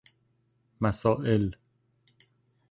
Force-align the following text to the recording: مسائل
مسائل 0.81 1.57